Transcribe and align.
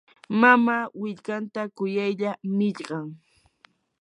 mamaa 0.41 0.85
willkantan 0.99 1.67
kuyaylla 1.77 2.31
millqan. 2.57 3.07